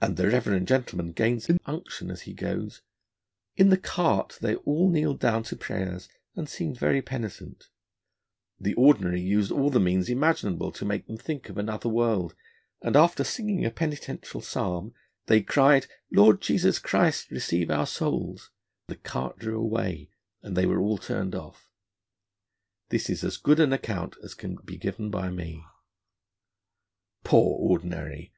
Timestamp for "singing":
13.24-13.64